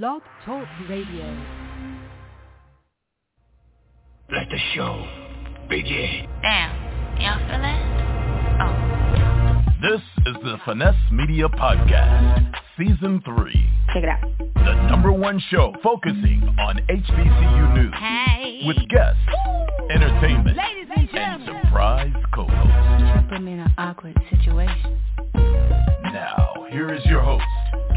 [0.00, 1.36] Blog Talk Radio.
[4.30, 5.06] Let the show
[5.68, 6.26] begin.
[6.40, 7.82] Damn, y'all feel it?
[8.62, 9.62] Oh.
[9.82, 13.70] This is the Finesse Media Podcast, Season 3.
[13.92, 14.22] Check it out.
[14.38, 17.92] The number one show focusing on HBCU news.
[17.94, 18.62] Hey.
[18.66, 19.20] With guests,
[19.90, 23.20] entertainment, Ladies and and surprise co-hosts.
[23.20, 24.98] You put me in an awkward situation.
[26.04, 27.44] Now, here is your host,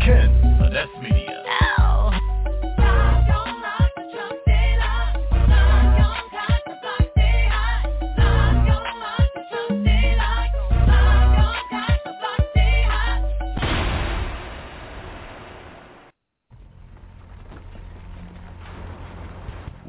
[0.04, 1.45] Ken Finesse Media.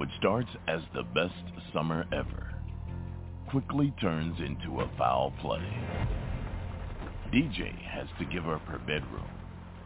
[0.06, 1.34] What starts as the best
[1.72, 2.54] summer ever
[3.50, 5.66] quickly turns into a foul play.
[7.34, 9.28] DJ has to give up her bedroom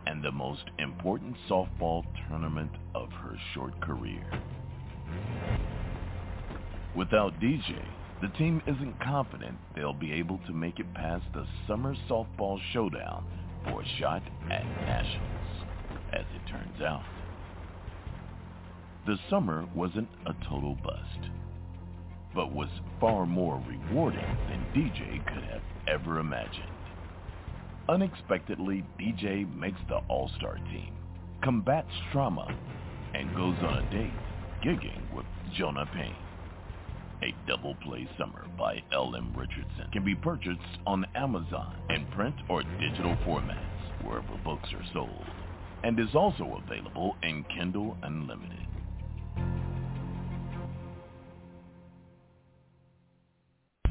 [0.06, 4.22] and the most important softball tournament of her short career.
[6.94, 7.82] Without DJ,
[8.20, 13.24] the team isn't confident they'll be able to make it past the summer softball showdown
[13.64, 15.64] for a shot at nationals,
[16.12, 17.04] as it turns out.
[19.10, 21.30] The summer wasn't a total bust,
[22.32, 22.68] but was
[23.00, 26.62] far more rewarding than DJ could have ever imagined.
[27.88, 30.94] Unexpectedly, DJ makes the All-Star team,
[31.42, 32.56] combats trauma,
[33.12, 34.12] and goes on a date,
[34.64, 36.14] gigging with Jonah Payne.
[37.24, 39.34] A double play summer by L.M.
[39.36, 45.26] Richardson can be purchased on Amazon in print or digital formats wherever books are sold,
[45.82, 48.69] and is also available in Kindle Unlimited.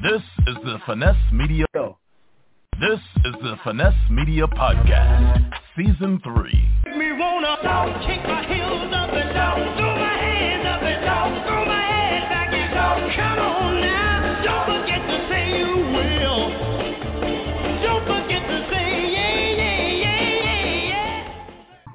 [0.02, 1.66] This is the Finesse Media.
[1.74, 6.68] This is the Finesse Media Podcast, Season 3.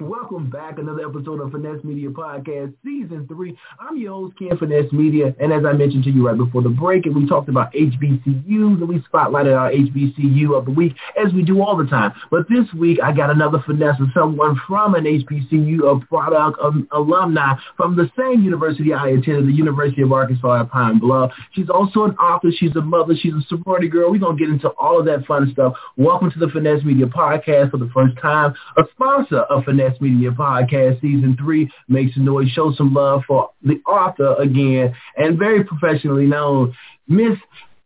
[0.00, 0.78] Welcome back.
[0.78, 3.56] Another episode of Finesse Media Podcast, Season 3.
[3.80, 5.34] I'm your host, Ken Finesse Media.
[5.40, 8.44] And as I mentioned to you right before the break, and we talked about HBCUs,
[8.46, 12.12] and we spotlighted our HBCU of the week, as we do all the time.
[12.30, 16.74] But this week, I got another finesse of someone from an HBCU, a product of
[16.92, 21.32] alumni from the same university I attended, the University of Arkansas at Pine Bluff.
[21.52, 22.50] She's also an author.
[22.54, 23.14] She's a mother.
[23.18, 24.10] She's a sorority girl.
[24.10, 25.72] We're going to get into all of that fun stuff.
[25.96, 28.54] Welcome to the Finesse Media Podcast for the first time.
[28.76, 31.70] A sponsor of Finesse Media Podcast Season 3.
[31.88, 32.48] Make some noise.
[32.50, 36.74] Show some love for the author again and very professionally known,
[37.08, 37.38] Miss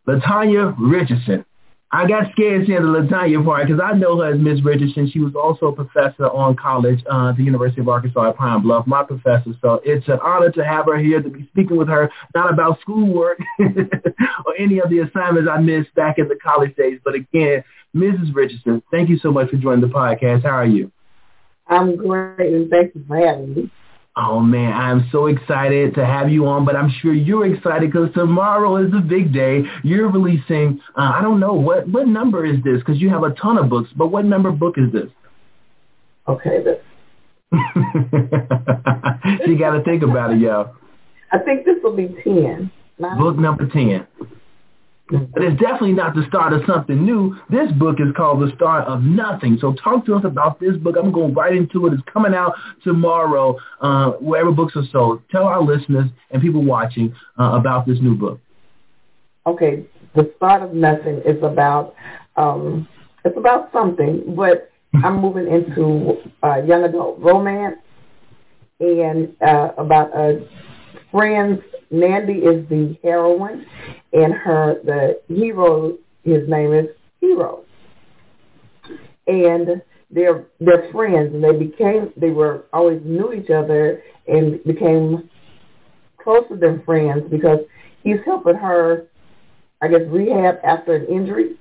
[0.06, 1.44] Latonya Richardson.
[1.93, 5.11] I got scared saying the Latonya part because I know her as Miss Richardson.
[5.11, 8.87] She was also a professor on college uh, the University of Arkansas at Pine Bluff,
[8.87, 9.50] my professor.
[9.61, 12.81] So it's an honor to have her here to be speaking with her, not about
[12.81, 17.00] schoolwork or any of the assignments I missed back in the college days.
[17.05, 18.32] But again, Mrs.
[18.32, 20.44] Richardson, thank you so much for joining the podcast.
[20.44, 20.93] How are you?
[21.70, 23.70] I'm great, and thank you for having me.
[24.16, 28.12] Oh man, I'm so excited to have you on, but I'm sure you're excited because
[28.12, 29.62] tomorrow is a big day.
[29.84, 32.81] You're releasing, uh, I don't know, what, what number is this?
[32.81, 35.10] Because you have a ton of books, but what number book is this?
[36.28, 36.78] Okay, this.
[39.47, 40.75] you got to think about it, yo.
[41.32, 42.70] I think this will be 10.
[42.98, 44.06] Book number 10.
[45.10, 47.37] But it's definitely not the start of something new.
[47.50, 49.59] This book is called The Start of Nothing.
[49.60, 50.97] So talk to us about this book.
[50.97, 51.94] I'm going right into it.
[51.94, 52.54] It's coming out
[52.84, 55.22] tomorrow, uh, wherever books are sold.
[55.31, 58.38] Tell our listeners and people watching uh, about this new book.
[59.47, 59.84] Okay,
[60.15, 61.94] the start of nothing is about,
[62.37, 62.87] um,
[63.25, 64.70] it's about something, but
[65.03, 67.78] I'm moving into uh, young adult romance
[68.81, 70.47] and uh, about a
[71.10, 71.60] friends.
[71.91, 73.66] Nandy is the heroine,
[74.12, 75.98] and her the hero.
[76.22, 76.87] His name is
[77.21, 77.65] Hero,
[79.26, 85.29] and they're they're friends, and they became they were always knew each other and became
[86.23, 87.58] closer than friends because
[88.05, 89.06] he's helping her,
[89.82, 91.58] I guess, rehab after an injury.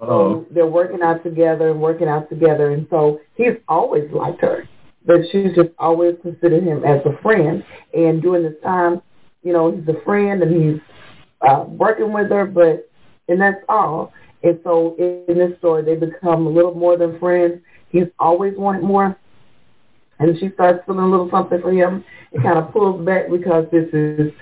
[0.00, 0.06] Uh-huh.
[0.06, 4.68] So they're working out together and working out together, and so he's always liked her,
[5.06, 7.64] but she's just always considered him as a friend.
[7.94, 9.02] And during this time,
[9.42, 10.80] you know, he's a friend and he's
[11.40, 12.88] uh, working with her, but
[13.28, 14.12] and that's all.
[14.42, 17.60] And so in this story, they become a little more than friends.
[17.90, 19.16] He's always wanted more,
[20.18, 22.04] and she starts feeling a little something for him.
[22.32, 24.32] It kind of pulls back because this is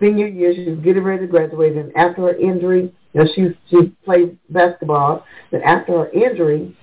[0.00, 0.54] senior year.
[0.54, 5.24] She's getting ready to graduate, and after her injury, you know, she's she played basketball.
[5.50, 6.76] Then after her injury,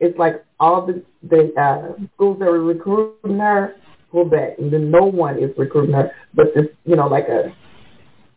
[0.00, 3.74] it's like all the the uh, schools that were recruiting her
[4.10, 7.54] pulled back, and then no one is recruiting her, but this, you know, like a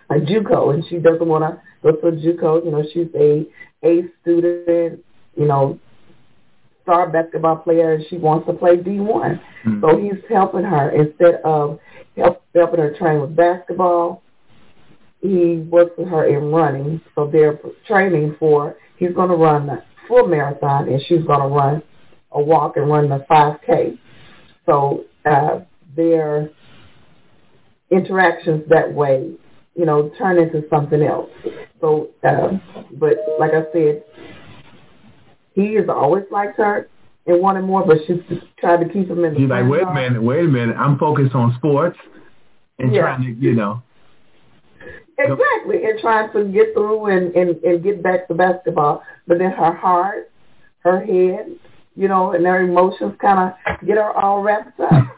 [0.09, 2.65] a JUCO, and she doesn't want to go to a JUCO.
[2.65, 3.47] You know, she's a
[3.83, 5.03] A student,
[5.37, 5.79] you know,
[6.83, 9.39] star basketball player, and she wants to play D1.
[9.65, 9.81] Mm-hmm.
[9.81, 11.79] So he's helping her instead of
[12.17, 14.21] help, helping her train with basketball.
[15.21, 18.75] He works with her in running, so they're training for.
[18.97, 21.83] He's going to run the full marathon, and she's going to run
[22.31, 23.97] a walk and run the 5K.
[24.65, 25.59] So uh,
[25.95, 26.49] their
[27.89, 29.33] interactions that way,
[29.75, 31.29] you know, turn into something else.
[31.79, 32.49] So, uh,
[32.93, 34.03] but like I said,
[35.53, 36.87] he has always liked her
[37.27, 38.21] and wanted more, but she's
[38.57, 39.39] tried to keep him in the.
[39.39, 40.75] He's like, wait a minute, wait a minute.
[40.77, 41.97] I'm focused on sports
[42.79, 43.01] and yeah.
[43.01, 43.81] trying to, you know.
[45.17, 49.03] Exactly, and trying to get through and, and, and get back to basketball.
[49.27, 50.31] But then her heart,
[50.79, 51.59] her head,
[51.95, 54.91] you know, and their emotions kind of get her all wrapped up.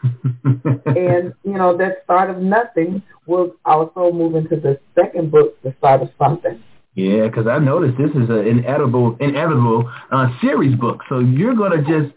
[0.86, 5.74] and, you know, that start of nothing will also move into the second book, the
[5.78, 6.62] start of something.
[6.94, 11.00] Yeah, because I noticed this is an inevitable, inevitable uh, series book.
[11.08, 12.14] So you're going to just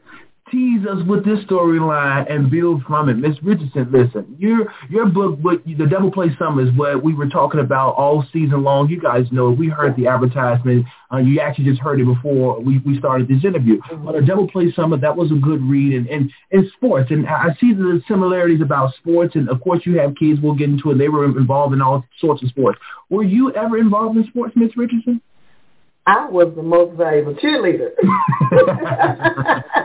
[0.51, 3.17] tease us with this storyline and build from it.
[3.17, 7.27] Miss Richardson, listen, your your book, what the Double Play Summer is what we were
[7.27, 8.89] talking about all season long.
[8.89, 10.85] You guys know we heard the advertisement.
[11.11, 13.79] Uh, you actually just heard it before we, we started this interview.
[14.03, 15.93] But a Double Play Summer, that was a good read.
[15.93, 19.35] And, and, and sports, and I see the similarities about sports.
[19.35, 20.41] And, of course, you have kids.
[20.41, 20.97] We'll get into it.
[20.97, 22.77] They were involved in all sorts of sports.
[23.09, 25.21] Were you ever involved in sports, Miss Richardson?
[26.05, 27.91] I was the most valuable cheerleader.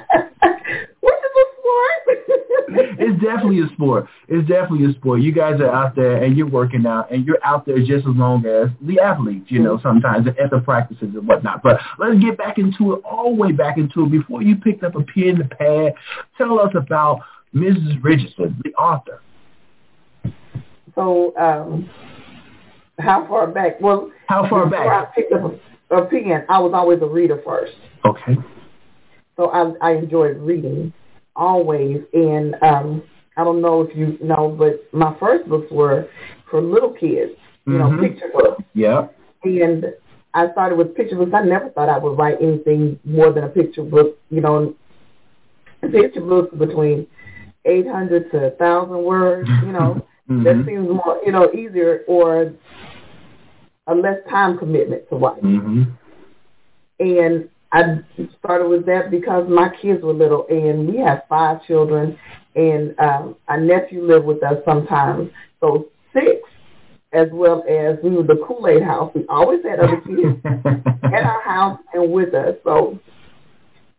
[3.03, 4.07] it's definitely a sport.
[4.29, 5.21] It's definitely a sport.
[5.21, 8.15] You guys are out there and you're working out and you're out there just as
[8.15, 11.63] long as the athletes, you know, sometimes at the practices and whatnot.
[11.63, 14.11] But let's get back into it, all the way back into it.
[14.11, 15.95] Before you picked up a pen and pad,
[16.39, 17.21] tell us about
[17.55, 18.03] Mrs.
[18.03, 19.21] Richardson, the author.
[20.95, 21.91] So, um,
[22.99, 23.81] how far back?
[23.81, 24.87] Well, how far back?
[24.87, 25.59] I picked up
[25.91, 26.45] a, a pen.
[26.49, 27.73] I was always a reader first.
[28.05, 28.37] Okay.
[29.37, 30.93] So I, I enjoyed reading
[31.37, 31.99] always.
[32.13, 33.03] And um,
[33.37, 36.09] I don't know if you know, but my first books were
[36.51, 37.33] for little kids,
[37.67, 37.97] you mm-hmm.
[37.97, 38.63] know, picture books.
[38.75, 39.09] Yeah.
[39.45, 39.87] And
[40.35, 41.33] I started with picture books.
[41.35, 44.75] I never thought I would write anything more than a picture book, you know,
[45.81, 47.07] picture books between
[47.65, 50.07] 800 to 1,000 words, you know.
[50.31, 50.43] mm-hmm.
[50.45, 52.53] That seems more, you know, easier or
[53.87, 55.43] a less time commitment to write.
[55.43, 55.83] Mm-hmm.
[57.01, 58.01] And I
[58.39, 62.19] started with that because my kids were little, and we have five children,
[62.55, 65.31] and um, our nephew lived with us sometimes.
[65.61, 66.43] So six,
[67.13, 69.13] as well as we were the Kool-Aid house.
[69.15, 70.39] We always had other kids
[71.05, 72.57] at our house and with us.
[72.65, 72.99] So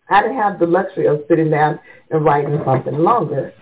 [0.10, 1.80] I didn't have the luxury of sitting down
[2.12, 3.54] and writing something longer.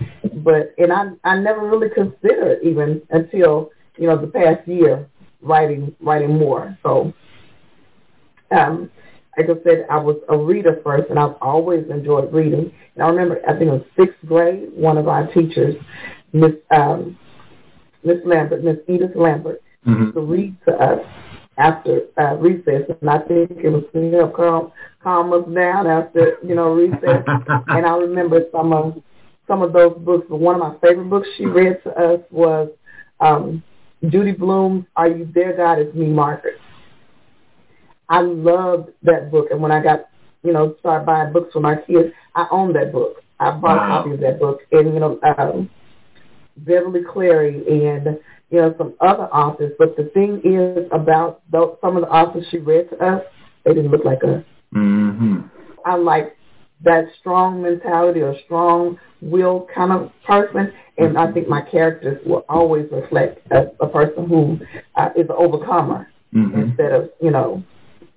[0.44, 5.08] But and I I never really considered even until you know the past year
[5.42, 6.78] writing writing more.
[6.84, 7.14] So
[8.52, 8.90] um
[9.38, 12.72] like I said, I was a reader first, and I've always enjoyed reading.
[12.96, 15.76] And I remember, I think it was sixth grade, one of our teachers,
[16.34, 17.18] Miss um,
[18.04, 20.04] Miss Lambert, Miss Edith Lambert, mm-hmm.
[20.04, 21.00] used to read to us
[21.58, 24.72] after uh, recess, and I think it was to help calm
[25.04, 27.24] calm us down after you know recess.
[27.68, 29.02] and I remember some of
[29.48, 30.26] some of those books.
[30.30, 32.70] But one of my favorite books she read to us was
[33.20, 33.64] um,
[34.10, 35.80] Judy Blume's "Are You There, God?
[35.80, 36.56] Is Me, Margaret."
[38.12, 40.10] I loved that book, and when I got,
[40.44, 43.24] you know, started buying books for my kids, I owned that book.
[43.40, 44.00] I bought wow.
[44.00, 45.70] a copy of that book, and you know, um,
[46.58, 49.72] Beverly Cleary and you know some other authors.
[49.80, 53.24] But the thing is about those, some of the authors she read to us,
[53.64, 54.44] they didn't look like us.
[54.76, 55.44] Mm-hmm.
[55.86, 56.36] I like
[56.84, 62.44] that strong mentality or strong will kind of person, and I think my characters will
[62.50, 64.60] always reflect a, a person who
[64.96, 66.60] uh, is an overcomer mm-hmm.
[66.60, 67.64] instead of you know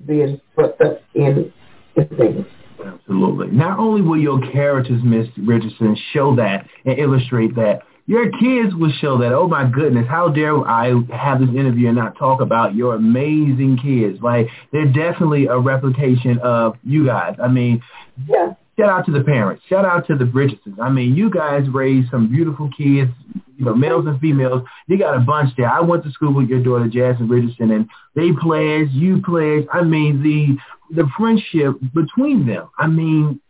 [0.07, 1.53] being swept up in,
[1.97, 2.47] in things.
[2.85, 3.49] Absolutely.
[3.49, 8.93] Not only will your characters, Miss Richardson, show that and illustrate that, your kids will
[9.01, 9.33] show that.
[9.33, 13.79] Oh my goodness, how dare I have this interview and not talk about your amazing
[13.83, 14.23] kids?
[14.23, 17.37] Like they're definitely a replication of you guys.
[17.43, 17.83] I mean,
[18.29, 18.55] yeah.
[18.79, 19.63] Shout out to the parents.
[19.69, 20.81] Shout out to the Bridgesons.
[20.83, 23.11] I mean, you guys raised some beautiful kids,
[23.57, 24.63] you know, males and females.
[24.89, 25.71] You got a bunch there.
[25.71, 29.69] I went to school with your daughter, Jasmine Richardson, and they pledged, you pledged.
[29.73, 30.57] I mean, the
[30.95, 32.69] the friendship between them.
[32.79, 33.41] I mean,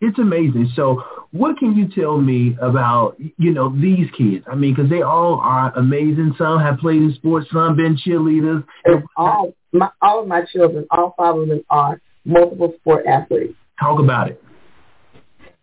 [0.00, 0.72] it's amazing.
[0.74, 4.44] So what can you tell me about, you know, these kids?
[4.50, 6.34] I mean, because they all are amazing.
[6.38, 7.48] Some have played in sports.
[7.52, 8.64] Some been cheerleaders.
[9.16, 13.54] All, my, all of my children, all five of them are multiple sport athletes.
[13.80, 14.42] Talk about it.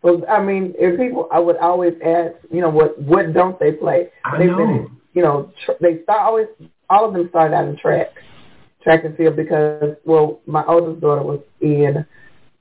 [0.03, 3.71] So I mean, if people, I would always ask, you know, what what don't they
[3.71, 4.09] play?
[4.25, 4.57] I They've know.
[4.57, 6.47] been, you know, tr- they start always.
[6.89, 8.07] All of them started out in track,
[8.83, 12.05] track and field because well, my oldest daughter was in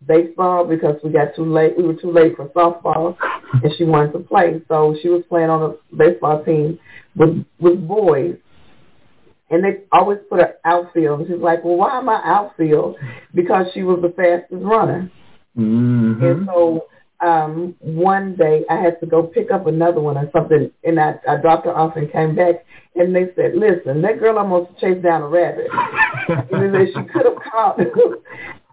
[0.06, 1.76] baseball because we got too late.
[1.76, 3.16] We were too late for softball,
[3.62, 6.78] and she wanted to play, so she was playing on a baseball team
[7.16, 8.36] with with boys.
[9.52, 11.20] And they always put her outfield.
[11.20, 12.94] And she's like, well, why am I outfield?
[13.34, 15.10] Because she was the fastest runner.
[15.58, 16.24] Mm-hmm.
[16.24, 16.86] And so
[17.20, 21.14] um, one day I had to go pick up another one or something, and I,
[21.28, 22.64] I dropped her off and came back,
[22.94, 25.68] and they said, listen, that girl almost chased down a rabbit.
[26.28, 27.92] and they said she could have caught it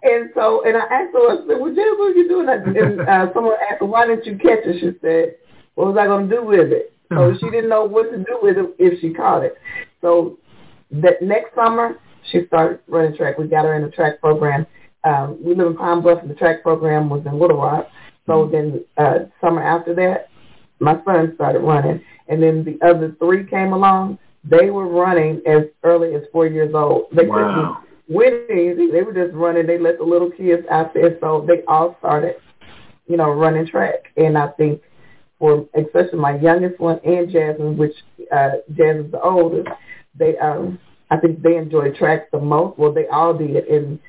[0.03, 2.47] And so, and I asked her, I said, well, Jen, what are you doing?
[2.49, 4.79] And uh, someone asked her, why didn't you catch it?
[4.79, 5.35] She said,
[5.75, 6.93] what was I going to do with it?
[7.09, 9.57] So she didn't know what to do with it if she caught it.
[10.01, 10.37] So
[10.91, 11.99] that next summer,
[12.31, 13.37] she started running track.
[13.37, 14.65] We got her in the track program.
[15.07, 17.87] Um, we live in Pine Bluff, and the track program was in Little Rock.
[18.25, 20.27] So then uh, summer after that,
[20.79, 24.19] my son started running, and then the other three came along.
[24.43, 27.05] They were running as early as four years old.
[27.15, 27.83] They Wow.
[28.07, 28.91] couldn't win anything.
[28.91, 29.65] They were just running.
[29.65, 32.35] They let the little kids out there, so they all started,
[33.07, 34.11] you know, running track.
[34.17, 34.81] And I think
[35.39, 37.93] for especially my youngest one and Jasmine, which
[38.31, 39.69] uh, Jasmine's the oldest,
[40.17, 42.77] they um I think they enjoy track the most.
[42.77, 43.99] Well, they all did, and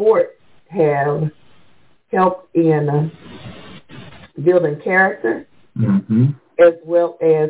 [0.00, 0.32] sports
[0.70, 1.30] have
[2.10, 3.08] helped in uh,
[4.42, 5.46] building character
[5.78, 6.30] Mm-hmm.
[6.58, 7.48] as well as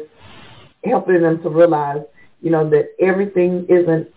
[0.85, 2.03] helping them to realize,
[2.43, 4.09] you know, that everything isn't,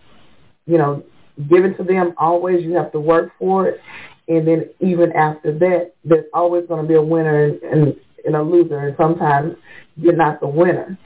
[0.66, 1.02] you know,
[1.48, 2.62] given to them always.
[2.62, 3.80] You have to work for it.
[4.28, 8.36] And then even after that, there's always going to be a winner and, and, and
[8.36, 8.78] a loser.
[8.78, 9.56] And sometimes
[9.96, 10.98] you're not the winner.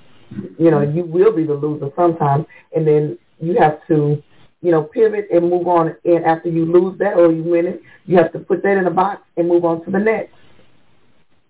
[0.58, 2.46] You know, you will be the loser sometimes.
[2.74, 4.22] And then you have to,
[4.60, 5.96] you know, pivot and move on.
[6.04, 8.86] And after you lose that or you win it, you have to put that in
[8.86, 10.34] a box and move on to the next.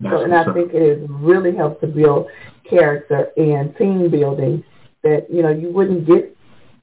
[0.00, 2.28] That's So, and I think it has really helped to build
[2.68, 4.62] character and team building
[5.02, 6.36] that, you know, you wouldn't get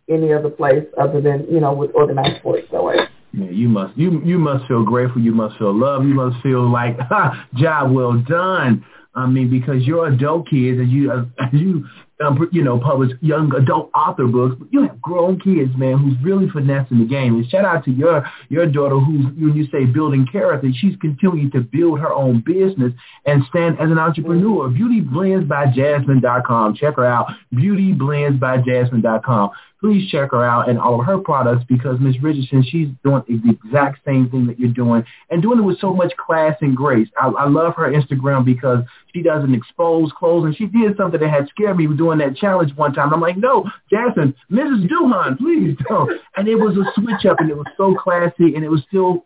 [0.09, 2.97] any other place other than, you know, with organized sports that way.
[3.33, 5.21] Yeah, you must you you must feel grateful.
[5.21, 6.05] You must feel love.
[6.05, 8.85] You must feel like ha, job well done.
[9.13, 11.85] I mean, because your adult kids, and you as you
[12.23, 16.15] um, you know publish young adult author books, but you have grown kids, man, who's
[16.23, 17.35] really finessing the game.
[17.35, 21.51] And shout out to your your daughter, who's when you say building character, she's continuing
[21.51, 22.93] to build her own business
[23.25, 24.69] and stand as an entrepreneur.
[24.69, 26.75] BeautyBlendsByJasmine.com.
[26.75, 27.27] Check her out.
[27.53, 29.51] BeautyBlendsByJasmine.com
[29.85, 33.51] please check her out and all of her products because Miss Richardson, she's doing the
[33.51, 37.07] exact same thing that you're doing and doing it with so much class and grace.
[37.21, 41.29] I, I love her Instagram because she doesn't expose clothes and she did something that
[41.29, 43.13] had scared me doing that challenge one time.
[43.13, 44.89] I'm like, no, Jasmine, Mrs.
[44.89, 46.11] Duhan, please don't.
[46.35, 49.23] And it was a switch up and it was so classy and it was still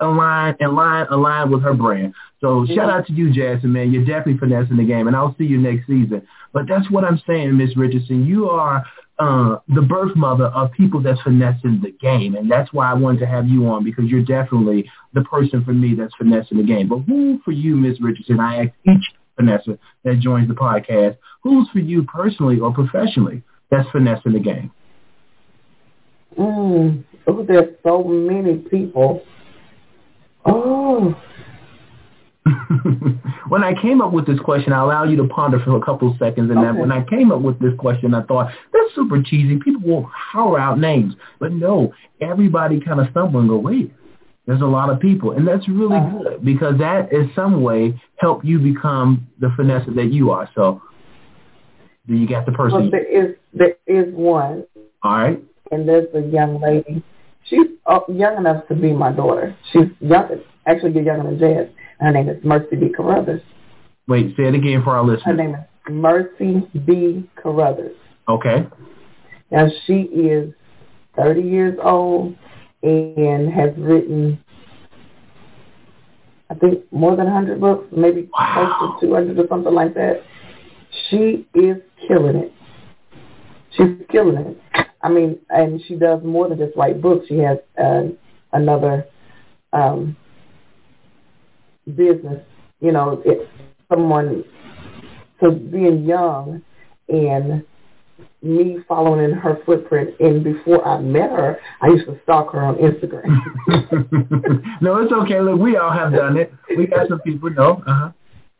[0.00, 2.14] aligned line aligned with her brand.
[2.40, 3.92] So shout out to you, Jasmine, man.
[3.92, 6.26] You're definitely finessing the game, and I'll see you next season.
[6.54, 8.24] But that's what I'm saying, Miss Richardson.
[8.24, 8.82] You are
[9.18, 13.20] uh, the birth mother of people that's finessing the game, and that's why I wanted
[13.20, 16.88] to have you on because you're definitely the person for me that's finessing the game.
[16.88, 18.40] But who for you, Miss Richardson?
[18.40, 19.04] I ask each
[19.40, 24.70] Vanessa that joins the podcast, who's for you personally or professionally that's finessing the game?
[26.38, 27.04] Mm.
[27.26, 29.22] Oh, there's so many people.
[30.46, 31.14] Oh,
[33.48, 36.10] when I came up with this question, I allow you to ponder for a couple
[36.10, 36.50] of seconds.
[36.50, 36.80] And then Okay.
[36.80, 39.58] when I came up with this question, I thought, that's super cheesy.
[39.58, 41.14] People will holler out names.
[41.38, 43.92] But no, everybody kind of stumble and go, wait,
[44.50, 45.30] there's a lot of people.
[45.30, 46.18] And that's really Uh-huh.
[46.24, 50.48] good because that is some way help you become the finesse that you are.
[50.56, 50.82] So
[52.08, 52.90] do you got the well, person?
[52.90, 54.64] there is there is one,
[55.04, 55.40] All right.
[55.70, 57.00] and there's a young lady.
[57.44, 59.54] She's uh, young enough to be my daughter.
[59.72, 61.68] She's young, actually, you're younger than Jazz.
[62.00, 62.88] Her name is Mercy B.
[62.88, 63.42] Carruthers.
[64.08, 65.26] Wait, say it again for our listeners.
[65.26, 67.30] Her name is Mercy B.
[67.40, 67.96] Carruthers.
[68.28, 68.66] Okay.
[69.52, 70.52] Now she is
[71.16, 72.34] 30 years old
[72.82, 74.42] and has written,
[76.50, 78.76] I think, more than 100 books, maybe Wow.
[78.78, 80.22] close to 200 or something like that.
[81.08, 82.52] She is killing it.
[83.76, 84.58] She's killing it.
[85.02, 87.26] I mean, and she does more than just write books.
[87.28, 88.08] She has uh,
[88.52, 89.04] another
[89.72, 90.16] um,
[91.94, 92.42] business.
[92.80, 93.48] You know, it's
[93.90, 94.44] someone.
[95.40, 96.62] So being young
[97.08, 97.64] and
[98.42, 100.14] me following in her footprint.
[100.20, 103.36] And before I met her, I used to stalk her on Instagram.
[104.80, 105.40] no, it's okay.
[105.40, 106.52] Look, we all have done it.
[106.76, 107.50] We got some people.
[107.50, 107.82] No.
[107.86, 108.10] Uh huh.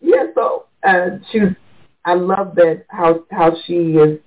[0.00, 1.50] yeah, so uh, she was.
[2.04, 4.18] I love that how how she is.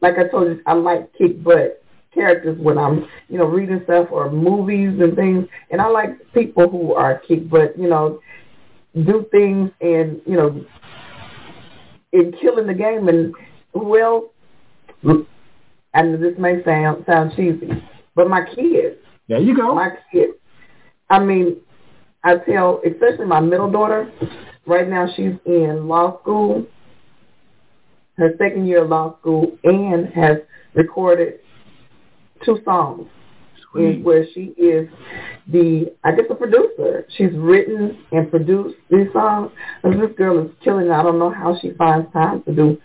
[0.00, 1.82] Like I told you, I like kick butt
[2.12, 6.68] characters when I'm you know reading stuff or movies and things, and I like people
[6.68, 7.78] who are kick butt.
[7.78, 8.20] You know,
[8.94, 10.64] do things and you know
[12.12, 13.34] in killing the game and
[13.72, 14.31] well
[15.02, 17.68] and this may sound sound cheesy
[18.14, 18.96] but my kids
[19.28, 20.32] there you go my kids
[21.10, 21.56] i mean
[22.24, 24.10] i tell especially my middle daughter
[24.66, 26.66] right now she's in law school
[28.16, 30.38] her second year of law school and has
[30.74, 31.40] recorded
[32.44, 33.08] two songs
[33.74, 34.88] in where she is
[35.48, 37.06] the I guess a producer.
[37.16, 39.50] She's written and produced these songs.
[39.82, 40.90] And this girl is killing.
[40.90, 42.78] I don't know how she finds time to do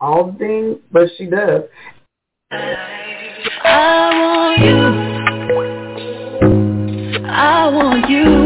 [0.00, 1.62] all things, but she does.
[3.62, 4.76] I want you.
[7.26, 8.39] I want you.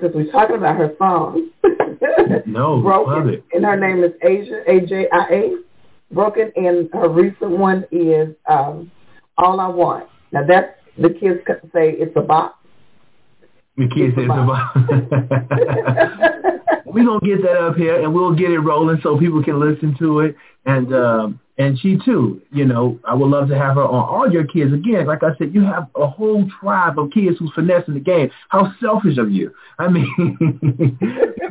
[0.00, 1.50] Since we're talking about her songs,
[2.46, 3.44] No, Broken, love it.
[3.52, 5.56] and her name is Ajia A J I A.
[6.12, 8.90] Broken, and her recent one is um,
[9.38, 10.08] All I Want.
[10.32, 11.40] Now that's the kids
[11.72, 12.56] say it's a bop.
[13.76, 14.74] The kids says about.
[16.86, 19.94] We're gonna get that up here and we'll get it rolling so people can listen
[20.00, 20.34] to it.
[20.66, 24.32] And um and she too, you know, I would love to have her on all
[24.32, 24.72] your kids.
[24.72, 28.30] Again, like I said, you have a whole tribe of kids who's finessing the game.
[28.48, 29.52] How selfish of you.
[29.78, 30.08] I mean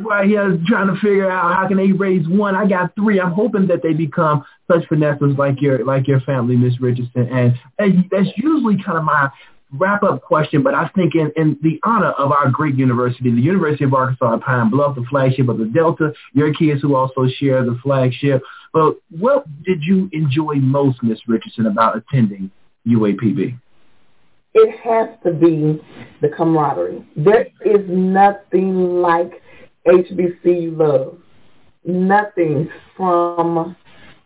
[0.02, 2.56] right here trying to figure out how can they raise one.
[2.56, 3.22] I got three.
[3.22, 7.30] I'm hoping that they become such finessers like your like your family, Miss Richardson.
[7.32, 9.30] And, and that's usually kind of my
[9.74, 13.42] wrap up question, but I think in, in the honor of our great university, the
[13.42, 17.28] University of Arkansas at Pine Bluff, the flagship of the Delta, your kids who also
[17.28, 18.42] share the flagship.
[18.74, 22.52] But what did you enjoy most, Miss Richardson, about attending
[22.88, 23.58] UAPB?
[24.54, 25.82] It has to be
[26.22, 27.06] the camaraderie.
[27.16, 29.42] There is nothing like
[29.88, 31.18] HBCU love.
[31.86, 33.76] Nothing from,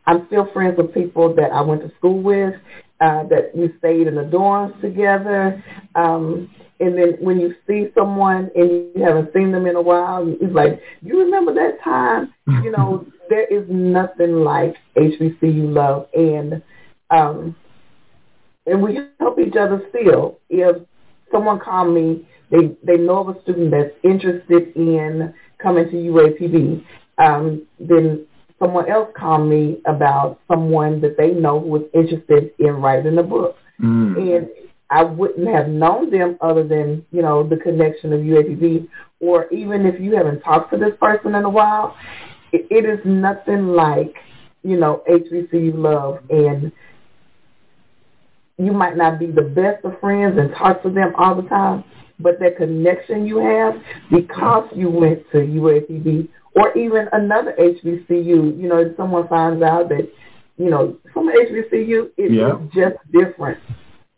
[0.06, 2.56] I'm still friends with people that I went to school with,
[3.00, 5.63] uh, that we stayed in the dorms together.
[5.96, 10.26] Um, and then when you see someone and you haven't seen them in a while,
[10.28, 12.34] it's like, you remember that time?
[12.63, 16.08] You know, there is nothing like HBCU love.
[16.14, 16.62] And,
[17.10, 17.56] um,
[18.66, 20.40] and we help each other still.
[20.50, 20.78] If
[21.32, 26.84] someone called me, they, they know of a student that's interested in coming to UAPB,
[27.18, 28.26] um, then
[28.60, 33.24] someone else called me about someone that they know who was interested in writing a
[33.24, 33.58] book.
[33.82, 34.38] Mm.
[34.38, 34.50] And
[34.90, 38.88] I wouldn't have known them other than, you know, the connection of UAPB.
[39.20, 41.96] Or even if you haven't talked to this person in a while,
[42.54, 44.16] it, it is nothing like,
[44.63, 46.20] you know, HBCU love.
[46.30, 46.72] And
[48.58, 51.84] you might not be the best of friends and talk to them all the time,
[52.20, 53.74] but that connection you have
[54.12, 59.89] because you went to UAPB or even another HBCU, you know, if someone finds out
[59.89, 60.08] that,
[60.58, 62.60] you know, from HBCU, it is Yeah.
[62.74, 63.58] just different.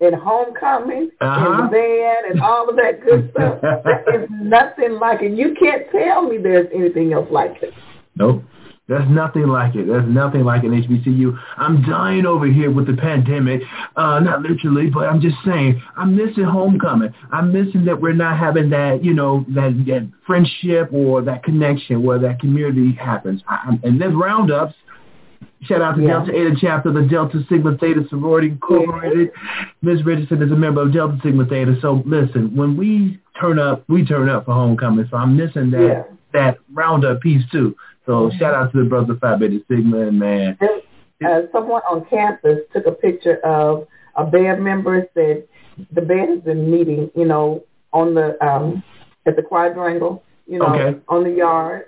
[0.01, 1.45] And homecoming Uh-huh.
[1.51, 5.31] and the band and all of that good stuff, there is nothing like it.
[5.31, 7.73] You can't tell me there's anything else like it.
[8.15, 8.43] Nope.
[8.87, 9.87] There's nothing like it.
[9.87, 11.35] There's nothing like an HBCU.
[11.57, 13.61] I'm dying over here with the pandemic.
[13.95, 17.11] Uh, not literally, but I'm just saying, I'm missing homecoming.
[17.31, 22.03] I'm missing that we're not having that, you know, that, that friendship or that connection
[22.03, 23.41] where that community happens.
[23.47, 24.75] I, and then roundups,
[25.63, 26.23] Shout out to Yeah.
[26.25, 29.31] Delta Eta chapter, the Delta Sigma Theta Sorority Incorporated.
[29.81, 30.03] Ms.
[30.05, 31.75] Richardson is a member of Delta Sigma Theta.
[31.81, 35.07] So listen, when we turn up, we turn up for homecoming.
[35.09, 36.03] So I'm missing that Yeah.
[36.33, 37.75] that roundup piece too.
[38.05, 40.57] So shout out to the brother Phi Beta Sigma and man.
[41.25, 45.47] Uh, someone on campus took a picture of a band member and said
[45.93, 47.63] the band has been meeting, you know,
[47.93, 48.83] on the um
[49.25, 50.99] at the quadrangle, you know, Okay.
[51.07, 51.85] on the yard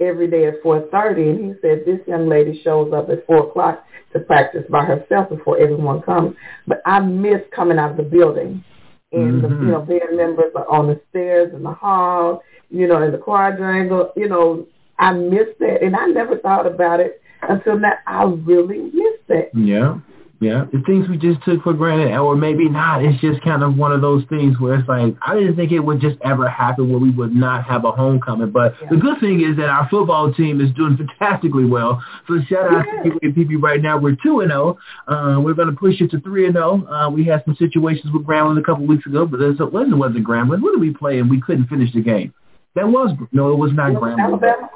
[0.00, 3.48] every day at four thirty and he said this young lady shows up at four
[3.48, 6.34] o'clock to practice by herself before everyone comes.
[6.66, 8.64] But I miss coming out of the building.
[9.12, 9.62] And the Mhm.
[9.66, 13.18] you know, band members are on the stairs in the hall, you know, in the
[13.18, 14.66] quadrangle, you know,
[14.98, 17.92] I miss that and I never thought about it until now.
[18.06, 19.50] I really miss that.
[19.54, 19.98] Yeah.
[20.40, 20.66] Yeah.
[20.72, 23.02] The things we just took for granted or maybe not.
[23.04, 25.80] It's just kind of one of those things where it's like I didn't think it
[25.80, 28.50] would just ever happen where we would not have a homecoming.
[28.52, 28.88] But Yeah.
[28.90, 32.00] the good thing is that our football team is doing fantastically well.
[32.28, 33.10] So shout out Yeah.
[33.10, 33.98] to UAPB right now.
[33.98, 34.78] We're two and zero.
[35.08, 36.86] Uh, we're going to push it to three and zero.
[36.86, 40.24] Uh, we had some situations with Grambling a couple weeks ago, but it wasn't wasn't
[40.24, 40.60] Grambling.
[40.62, 42.32] What did we play and we couldn't finish the game?
[42.76, 44.20] That was no, it was not Grambling.
[44.22, 44.70] Alabama.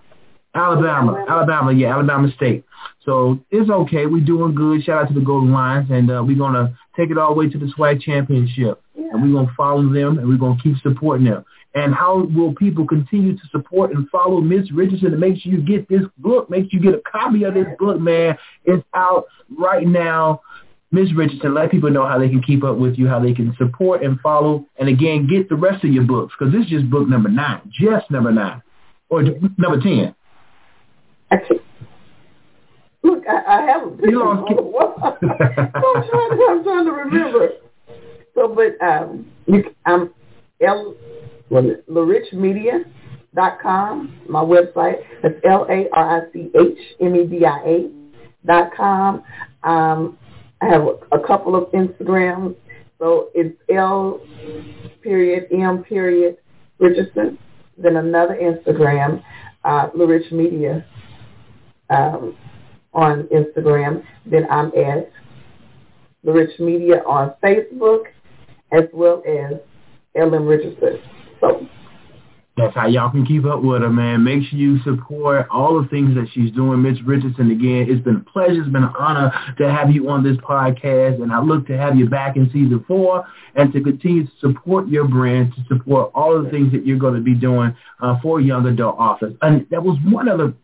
[0.55, 2.65] Alabama, Alabama, yeah, Alabama State.
[3.05, 4.07] So it's okay.
[4.07, 4.85] We're doing good.
[4.85, 7.49] Shout out to the Golden Lions, and uh, we're gonna take it all the way
[7.49, 9.11] to the SWAC championship, Yeah.
[9.13, 11.45] and we're gonna follow them, and we're gonna keep supporting them.
[11.75, 15.13] And how will people continue to support and follow Miss Richardson?
[15.13, 16.51] And make sure you get this book.
[16.51, 18.37] Make sure you get a copy of this book, man.
[18.67, 19.25] It's out
[19.59, 20.43] right now.
[20.95, 23.55] Miss Richardson, let people know how they can keep up with you, how they can
[23.57, 26.91] support and follow, and again, get the rest of your books because this is just
[26.91, 28.61] book number nine, just number nine,
[29.09, 29.23] or
[29.57, 30.15] number ten.
[31.33, 31.61] Actually,
[33.03, 34.11] look, I, I have a picture.
[34.11, 34.45] You on.
[34.53, 34.59] I'm
[35.23, 37.49] trying to, I'm trying to remember.
[38.35, 40.11] So, but um, you, I'm
[40.61, 40.95] L,
[41.51, 45.03] larichmedia.com, my website.
[45.23, 47.91] That's L-A-R-I-C-H-M-E-D-I-A
[48.47, 49.25] dot com.
[49.63, 50.19] Um,
[50.61, 52.55] I have a, a couple of Instagrams.
[52.99, 54.21] So it's L
[55.03, 56.37] period M period
[56.79, 57.39] Richardson.
[57.79, 59.25] Then another Instagram,
[59.65, 60.85] uh, LaRich Media
[61.93, 62.37] um,
[62.95, 64.05] on Instagram.
[64.27, 65.11] Then I'm at
[66.25, 68.05] The Rich Media on Facebook
[68.73, 69.59] as well as
[70.15, 70.99] LM Richardson.
[71.41, 71.67] So
[72.57, 74.25] That's how y'all can keep up with her, man.
[74.25, 76.83] Make sure you support all the things that she's doing.
[76.83, 78.61] Miss Richardson, again, it's been a pleasure.
[78.61, 81.97] It's been an honor to have you on this podcast, and I look to have
[81.97, 83.25] you back in season four
[83.55, 87.15] and to continue to support your brand, to support all the things that you're going
[87.15, 89.35] to be doing uh, for young adult authors.
[89.43, 90.55] And that was one other,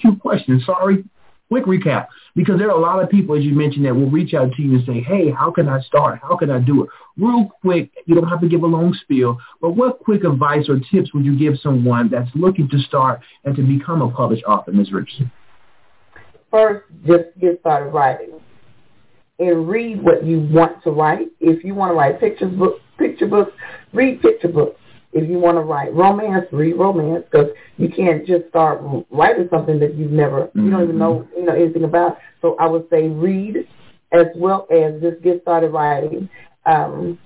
[0.00, 1.04] two questions, sorry,
[1.48, 4.32] quick recap, because there are a lot of people, as you mentioned, that will reach
[4.32, 6.20] out to you and say, hey, how can I start?
[6.22, 6.90] How can I do it?
[7.18, 10.80] Real quick, you don't have to give a long spiel, but what quick advice or
[10.90, 14.72] tips would you give someone that's looking to start and to become a published author,
[14.72, 14.92] Ms.
[14.92, 15.30] Richardson?
[16.52, 18.38] first, just get started writing
[19.40, 21.28] and read what you want to write.
[21.40, 23.50] If you want to write pictures book, picture books,
[23.92, 24.78] read picture books.
[25.12, 29.78] If you want to write romance, read romance because you can't just start writing something
[29.80, 32.16] that you've never, you don't even know, you know anything about.
[32.40, 33.68] So I would say read
[34.12, 36.28] as well as just get started writing.
[36.64, 37.18] Um,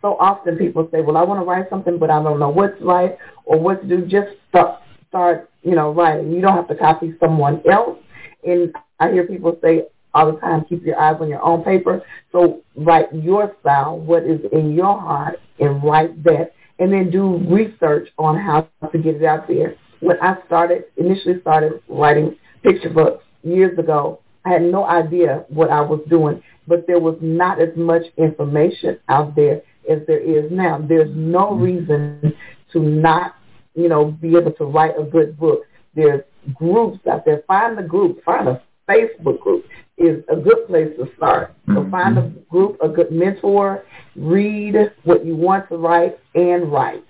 [0.00, 2.78] so often people say, well, I want to write something, but I don't know what
[2.78, 4.06] to write or what to do.
[4.06, 6.32] Just start, start, you know, writing.
[6.32, 7.98] You don't have to copy someone else.
[8.46, 12.02] And I hear people say all the time, keep your eyes on your own paper.
[12.32, 16.52] So write your style, what is in your heart, and write that.
[16.80, 19.76] And then do research on how to get it out there.
[20.00, 25.70] When I started, initially started writing picture books years ago, I had no idea what
[25.70, 30.50] I was doing, but there was not as much information out there as there is
[30.50, 30.78] now.
[30.78, 31.62] There's no mm-hmm.
[31.62, 32.32] reason
[32.72, 33.34] to not,
[33.74, 35.60] you know, be able to write a good book.
[35.94, 36.22] There's
[36.54, 37.42] groups out there.
[37.46, 38.24] Find the group.
[38.24, 39.66] Find a Facebook group
[40.00, 41.54] is a good place to start.
[41.66, 41.90] So mm-hmm.
[41.90, 43.84] find a group, a good mentor,
[44.16, 47.04] read what you want to write, and write.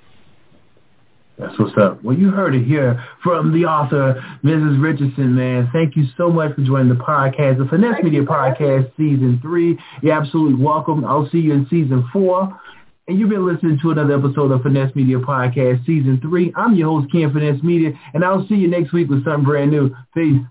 [1.39, 2.03] That's what's up.
[2.03, 4.83] Well, you heard it here from the author, Mrs.
[4.83, 5.71] Richardson, man.
[5.73, 9.79] Thank you so much for joining the podcast, the Finesse Thank Media Podcast Season 3.
[10.03, 11.05] You're absolutely welcome.
[11.07, 12.61] I'll see you in Season 4.
[13.09, 16.53] And you've been listening to another episode of Finesse Media Podcast Season 3.
[16.57, 19.71] I'm your host, Ken Finesse Media, and I'll see you next week with something brand
[19.71, 19.95] new.
[20.15, 20.43] Peace.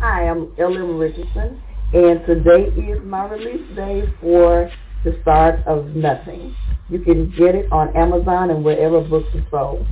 [0.00, 0.96] Hi, I'm L.M.
[0.96, 1.60] Richardson,
[1.92, 4.70] and today is my release day for
[5.02, 6.54] The Start of Nothing.
[6.88, 9.86] You can get it on Amazon and wherever books are sold.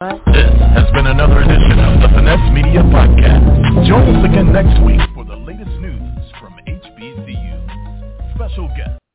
[0.00, 3.86] This has been another edition of the Finesse Media Podcast.
[3.86, 8.34] Join us again next week for the latest news from HBCU.
[8.36, 9.05] Special guest.